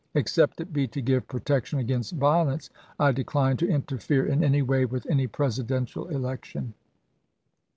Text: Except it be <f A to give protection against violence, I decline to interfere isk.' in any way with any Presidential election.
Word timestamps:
Except 0.15 0.59
it 0.59 0.73
be 0.73 0.85
<f 0.85 0.89
A 0.89 0.91
to 0.93 1.01
give 1.03 1.27
protection 1.27 1.77
against 1.77 2.13
violence, 2.15 2.71
I 2.99 3.11
decline 3.11 3.57
to 3.57 3.69
interfere 3.69 4.23
isk.' 4.25 4.31
in 4.33 4.43
any 4.43 4.63
way 4.63 4.83
with 4.83 5.05
any 5.07 5.27
Presidential 5.27 6.07
election. 6.07 6.73